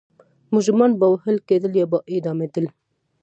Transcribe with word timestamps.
مجرمان 0.55 0.91
به 0.99 1.05
وهل 1.13 1.37
کېدل 1.47 1.73
یا 1.79 1.85
به 1.91 1.97
اعدامېدل. 2.11 2.65